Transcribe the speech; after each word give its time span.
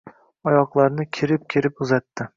Oyoqlarini 0.51 1.05
kerib-kerib 1.19 1.85
uzatdi. 1.87 2.29